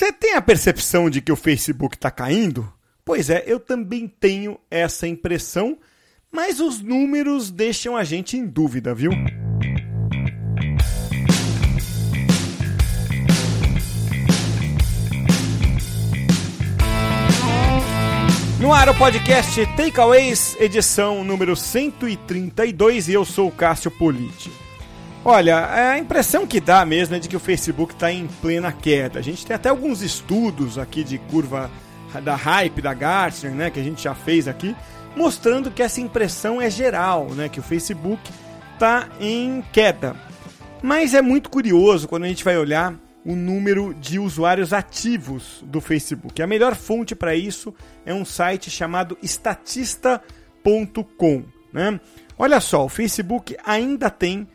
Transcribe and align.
Você 0.00 0.14
tem 0.14 0.32
a 0.32 0.40
percepção 0.40 1.10
de 1.10 1.20
que 1.20 1.30
o 1.30 1.36
Facebook 1.36 1.94
está 1.94 2.10
caindo? 2.10 2.72
Pois 3.04 3.28
é, 3.28 3.44
eu 3.46 3.60
também 3.60 4.08
tenho 4.08 4.58
essa 4.70 5.06
impressão, 5.06 5.76
mas 6.32 6.58
os 6.58 6.80
números 6.80 7.50
deixam 7.50 7.94
a 7.94 8.02
gente 8.02 8.34
em 8.34 8.46
dúvida, 8.46 8.94
viu? 8.94 9.12
No 18.58 18.72
ar 18.72 18.88
o 18.88 18.94
podcast 18.96 19.66
Takeaways, 19.76 20.56
edição 20.58 21.22
número 21.22 21.54
132, 21.54 23.08
e 23.08 23.12
eu 23.12 23.26
sou 23.26 23.48
o 23.48 23.52
Cássio 23.52 23.90
Politi. 23.90 24.50
Olha, 25.22 25.92
a 25.92 25.98
impressão 25.98 26.46
que 26.46 26.60
dá 26.60 26.82
mesmo 26.84 27.14
é 27.14 27.18
de 27.18 27.28
que 27.28 27.36
o 27.36 27.40
Facebook 27.40 27.92
está 27.92 28.10
em 28.10 28.26
plena 28.40 28.72
queda. 28.72 29.18
A 29.18 29.22
gente 29.22 29.44
tem 29.44 29.54
até 29.54 29.68
alguns 29.68 30.00
estudos 30.00 30.78
aqui 30.78 31.04
de 31.04 31.18
curva 31.18 31.70
da 32.24 32.34
hype 32.34 32.80
da 32.80 32.94
Gartner, 32.94 33.52
né, 33.52 33.70
que 33.70 33.78
a 33.78 33.82
gente 33.82 34.02
já 34.02 34.14
fez 34.14 34.48
aqui, 34.48 34.74
mostrando 35.14 35.70
que 35.70 35.82
essa 35.82 36.00
impressão 36.00 36.58
é 36.60 36.70
geral, 36.70 37.26
né, 37.34 37.50
que 37.50 37.60
o 37.60 37.62
Facebook 37.62 38.22
está 38.72 39.10
em 39.20 39.62
queda. 39.72 40.16
Mas 40.82 41.12
é 41.12 41.20
muito 41.20 41.50
curioso 41.50 42.08
quando 42.08 42.24
a 42.24 42.28
gente 42.28 42.42
vai 42.42 42.56
olhar 42.56 42.94
o 43.22 43.36
número 43.36 43.92
de 43.92 44.18
usuários 44.18 44.72
ativos 44.72 45.62
do 45.66 45.82
Facebook. 45.82 46.40
A 46.40 46.46
melhor 46.46 46.74
fonte 46.74 47.14
para 47.14 47.36
isso 47.36 47.74
é 48.06 48.14
um 48.14 48.24
site 48.24 48.70
chamado 48.70 49.18
estatista.com. 49.22 51.44
Né? 51.70 52.00
Olha 52.38 52.58
só, 52.58 52.86
o 52.86 52.88
Facebook 52.88 53.54
ainda 53.62 54.08
tem 54.08 54.48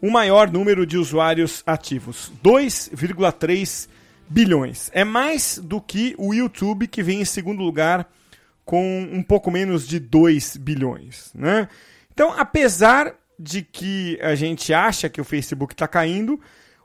o 0.00 0.10
maior 0.10 0.50
número 0.50 0.86
de 0.86 0.96
usuários 0.96 1.62
ativos, 1.66 2.32
2,3 2.42 3.88
bilhões. 4.28 4.90
É 4.92 5.04
mais 5.04 5.58
do 5.58 5.80
que 5.80 6.14
o 6.18 6.32
YouTube, 6.32 6.86
que 6.86 7.02
vem 7.02 7.20
em 7.20 7.24
segundo 7.24 7.62
lugar 7.62 8.08
com 8.64 9.08
um 9.10 9.22
pouco 9.22 9.50
menos 9.50 9.88
de 9.88 9.98
2 9.98 10.58
bilhões. 10.58 11.30
Né? 11.34 11.68
Então, 12.12 12.32
apesar 12.38 13.14
de 13.38 13.62
que 13.62 14.18
a 14.20 14.34
gente 14.34 14.74
acha 14.74 15.08
que 15.08 15.20
o 15.20 15.24
Facebook 15.24 15.72
está 15.72 15.88
caindo, 15.88 16.40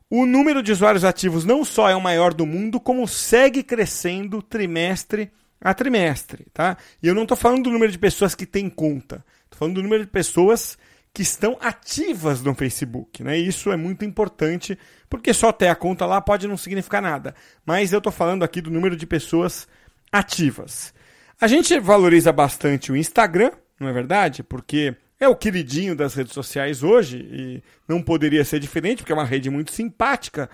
o 0.10 0.26
número 0.26 0.62
de 0.62 0.72
usuários 0.72 1.04
ativos 1.04 1.44
não 1.44 1.66
só 1.66 1.90
é 1.90 1.96
o 1.96 2.02
maior 2.02 2.34
do 2.34 2.46
mundo, 2.46 2.80
como 2.80 3.08
segue 3.08 3.64
crescendo 3.64 4.42
trimestre 4.42 5.32
a 5.60 5.74
trimestre. 5.74 6.46
Tá? 6.54 6.78
E 7.02 7.08
eu 7.08 7.16
não 7.16 7.24
estou 7.24 7.36
falando 7.38 7.64
do 7.64 7.72
número 7.72 7.92
de 7.92 7.98
pessoas 7.98 8.36
que 8.36 8.46
têm 8.46 8.70
conta, 8.70 9.26
estou 9.46 9.60
falando 9.60 9.76
do 9.76 9.84
número 9.84 10.06
de 10.06 10.12
pessoas 10.12 10.78
que 11.14 11.22
estão 11.22 11.58
ativas 11.62 12.42
no 12.42 12.56
Facebook. 12.56 13.24
Né? 13.24 13.38
Isso 13.38 13.72
é 13.72 13.78
muito 13.78 14.04
importante, 14.04 14.78
porque 15.08 15.34
só 15.34 15.52
ter 15.52 15.68
a 15.68 15.76
conta 15.76 16.06
lá 16.06 16.20
pode 16.20 16.48
não 16.48 16.58
significar 16.58 17.02
nada. 17.02 17.36
Mas 17.66 17.94
eu 17.94 18.00
estou 18.00 18.12
falando 18.12 18.44
aqui 18.44 18.60
do 18.60 18.72
número 18.72 18.96
de 18.96 19.06
pessoas 19.06 19.68
ativas. 20.12 20.94
A 21.40 21.48
gente 21.48 21.80
valoriza 21.80 22.32
bastante 22.32 22.92
o 22.92 22.96
Instagram, 22.96 23.52
não 23.80 23.88
é 23.88 23.94
verdade? 23.94 24.42
Porque 24.42 24.96
é 25.20 25.28
o 25.28 25.36
queridinho 25.36 25.96
das 25.96 26.16
redes 26.16 26.34
sociais 26.34 26.82
hoje 26.82 27.18
e 27.18 27.64
não 27.88 28.02
poderia 28.02 28.44
ser 28.44 28.60
diferente, 28.60 29.00
porque 29.00 29.12
é 29.12 29.16
uma 29.16 29.24
rede 29.24 29.50
muito 29.50 29.72
simpática. 29.72 30.50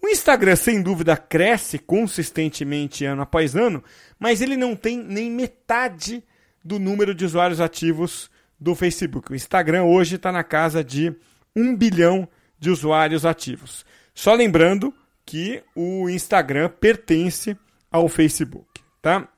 O 0.00 0.08
Instagram, 0.08 0.56
sem 0.56 0.80
dúvida, 0.80 1.16
cresce 1.16 1.78
consistentemente 1.78 3.04
ano 3.04 3.22
após 3.22 3.54
ano, 3.54 3.82
mas 4.18 4.40
ele 4.40 4.56
não 4.56 4.74
tem 4.74 4.96
nem 4.96 5.30
metade 5.30 6.24
do 6.64 6.78
número 6.78 7.14
de 7.14 7.24
usuários 7.24 7.60
ativos 7.60 8.30
do 8.58 8.74
Facebook. 8.74 9.32
O 9.32 9.34
Instagram 9.34 9.84
hoje 9.84 10.16
está 10.16 10.32
na 10.32 10.42
casa 10.42 10.82
de 10.82 11.14
um 11.54 11.74
bilhão 11.76 12.28
de 12.58 12.70
usuários 12.70 13.24
ativos. 13.24 13.84
Só 14.14 14.34
lembrando 14.34 14.92
que 15.24 15.62
o 15.74 16.08
Instagram 16.08 16.70
pertence 16.80 17.56
ao 17.90 18.08
Facebook, 18.08 18.66
tá? 19.00 19.28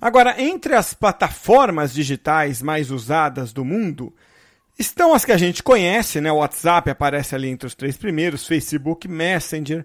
Agora, 0.00 0.40
entre 0.40 0.74
as 0.74 0.94
plataformas 0.94 1.92
digitais 1.92 2.62
mais 2.62 2.90
usadas 2.90 3.52
do 3.52 3.64
mundo, 3.64 4.14
estão 4.78 5.12
as 5.12 5.24
que 5.24 5.32
a 5.32 5.36
gente 5.36 5.62
conhece, 5.62 6.20
né? 6.20 6.30
O 6.30 6.36
WhatsApp 6.36 6.88
aparece 6.88 7.34
ali 7.34 7.48
entre 7.48 7.66
os 7.66 7.74
três 7.74 7.96
primeiros, 7.96 8.46
Facebook, 8.46 9.08
Messenger, 9.08 9.84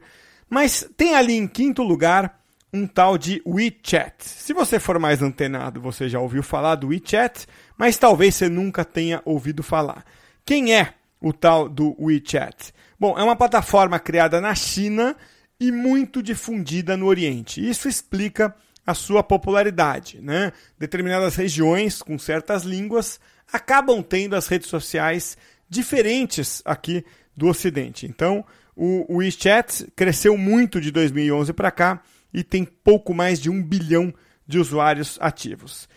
mas 0.50 0.88
tem 0.96 1.16
ali 1.16 1.34
em 1.34 1.48
quinto 1.48 1.82
lugar 1.82 2.40
um 2.72 2.88
tal 2.88 3.18
de 3.18 3.42
WeChat. 3.46 4.16
Se 4.20 4.54
você 4.54 4.80
for 4.80 5.00
mais 5.00 5.22
antenado, 5.22 5.82
você 5.82 6.08
já 6.08 6.20
ouviu 6.20 6.42
falar 6.42 6.76
do 6.76 6.88
WeChat, 6.88 7.48
mas 7.78 7.98
talvez 7.98 8.36
você 8.36 8.50
nunca 8.50 8.86
tenha 8.86 9.22
ouvido 9.26 9.64
falar. 9.64 10.06
Quem 10.46 10.76
é 10.76 10.94
o 11.22 11.32
tal 11.32 11.70
do 11.70 11.96
WeChat? 12.00 12.74
Bom, 13.00 13.18
é 13.18 13.24
uma 13.24 13.36
plataforma 13.36 14.00
criada 14.00 14.40
na 14.40 14.54
China 14.56 15.16
e 15.60 15.72
muito 15.72 16.22
difundida 16.22 16.98
no 16.98 17.06
Oriente. 17.06 17.68
Isso 17.68 17.88
explica 17.88 18.56
a 18.86 18.94
sua 18.94 19.24
popularidade. 19.24 20.22
Né? 20.22 20.52
Determinadas 20.78 21.36
regiões 21.36 22.02
com 22.02 22.18
certas 22.20 22.64
línguas 22.64 23.20
acabam 23.52 24.02
tendo 24.04 24.36
as 24.36 24.48
redes 24.48 24.68
sociais 24.68 25.38
diferentes 25.70 26.62
aqui 26.66 27.06
do 27.36 27.48
Ocidente. 27.48 28.06
Então, 28.06 28.46
o 28.76 29.18
WeChat 29.18 29.92
cresceu 29.96 30.38
muito 30.38 30.82
de 30.82 30.92
2011 30.92 31.54
para 31.54 31.72
cá 31.72 32.02
e 32.34 32.44
tem 32.44 32.66
pouco 32.66 33.14
mais 33.14 33.40
de 33.40 33.50
um 33.50 33.62
bilhão 33.62 34.14
de 34.48 34.60
usuários 34.60 35.18
ativos. 35.22 35.88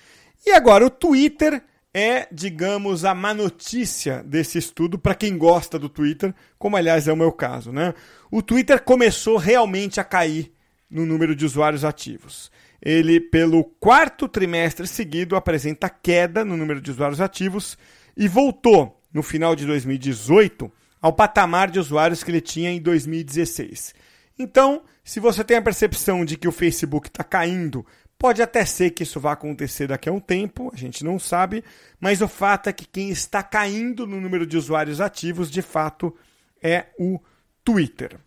E 0.47 0.53
agora, 0.53 0.87
o 0.87 0.91
Twitter 0.91 1.63
é, 1.99 2.29
digamos, 2.31 3.07
a 3.07 3.15
má 3.15 3.33
notícia 3.33 4.23
desse 4.23 4.59
estudo 4.59 4.99
para 4.99 5.15
quem 5.15 5.39
gosta 5.39 5.79
do 5.79 5.89
Twitter, 5.89 6.35
como 6.59 6.77
aliás 6.77 7.09
é 7.09 7.13
o 7.13 7.17
meu 7.17 7.33
caso. 7.33 7.73
Né? 7.73 7.95
O 8.31 8.43
Twitter 8.43 8.83
começou 8.83 9.39
realmente 9.39 9.99
a 9.99 10.05
cair 10.05 10.53
no 10.91 11.07
número 11.07 11.35
de 11.35 11.47
usuários 11.47 11.87
ativos. 11.87 12.53
Ele, 12.83 13.19
pelo 13.19 13.65
quarto 13.65 14.29
trimestre 14.29 14.87
seguido, 14.87 15.37
apresenta 15.37 15.89
queda 15.89 16.45
no 16.45 16.55
número 16.55 16.83
de 16.83 16.91
usuários 16.91 17.19
ativos 17.19 17.79
e 18.15 18.29
voltou, 18.29 19.03
no 19.11 19.23
final 19.23 19.57
de 19.57 19.65
2018, 19.65 20.71
ao 21.01 21.15
patamar 21.15 21.71
de 21.71 21.81
usuários 21.81 22.23
que 22.23 22.31
ele 22.31 22.43
tinha 22.43 22.71
em 22.71 22.79
2016. 22.79 23.95
Então, 24.39 24.83
se 25.03 25.19
você 25.19 25.43
tem 25.43 25.57
a 25.57 25.63
percepção 25.63 26.27
de 26.27 26.37
que 26.37 26.47
o 26.47 26.53
Facebook 26.53 27.09
está 27.09 27.25
caindo, 27.25 27.87
pode 28.19 28.43
até 28.43 28.65
ser 28.65 28.91
que 28.91 29.03
isso 29.03 29.21
vá 29.21 29.33
acontecer 29.33 29.89
daqui 29.89 30.09
a 30.09 30.13
um 30.13 30.21
tempo, 30.21 30.71
a 30.73 30.77
gente 30.77 31.05
não 31.05 31.19
sabe, 31.19 31.63
mas 32.01 32.21
o 32.21 32.29
fato 32.29 32.69
é 32.69 32.73
que 32.73 32.87
quem 32.87 33.11
está 33.11 33.43
caindo 33.43 34.07
no 34.07 34.21
número 34.21 34.47
de 34.47 34.57
usuários 34.57 35.01
ativos, 35.01 35.51
de 35.51 35.63
fato, 35.63 36.15
é 36.63 36.87
o 36.99 37.21
Twitter. 37.65 38.19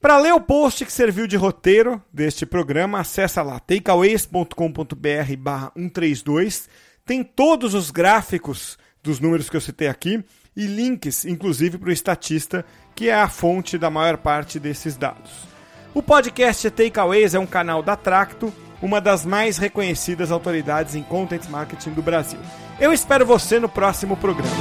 Para 0.00 0.18
ler 0.18 0.32
o 0.32 0.40
post 0.40 0.84
que 0.84 0.92
serviu 0.92 1.26
de 1.26 1.36
roteiro 1.36 2.00
deste 2.12 2.46
programa, 2.46 3.00
acessa 3.00 3.42
lá 3.42 3.58
takeaways.com.br 3.58 5.36
barra 5.36 5.72
132. 5.74 6.68
Tem 7.04 7.24
todos 7.24 7.74
os 7.74 7.90
gráficos 7.90 8.78
dos 9.02 9.18
números 9.18 9.50
que 9.50 9.56
eu 9.56 9.60
citei 9.60 9.88
aqui 9.88 10.24
e 10.56 10.66
links, 10.66 11.24
inclusive, 11.24 11.78
para 11.78 11.88
o 11.88 11.92
estatista, 11.92 12.64
que 12.94 13.08
é 13.08 13.14
a 13.14 13.28
fonte 13.28 13.76
da 13.76 13.90
maior 13.90 14.18
parte 14.18 14.60
desses 14.60 14.96
dados. 14.96 15.32
O 15.92 16.02
podcast 16.02 16.70
Takeaways 16.70 17.34
é 17.34 17.38
um 17.38 17.46
canal 17.46 17.82
da 17.82 17.96
Tracto, 17.96 18.52
uma 18.80 19.00
das 19.00 19.24
mais 19.24 19.58
reconhecidas 19.58 20.30
autoridades 20.30 20.94
em 20.94 21.02
content 21.02 21.48
marketing 21.48 21.90
do 21.90 22.02
Brasil. 22.02 22.38
Eu 22.80 22.92
espero 22.92 23.26
você 23.26 23.58
no 23.58 23.68
próximo 23.68 24.16
programa. 24.16 24.54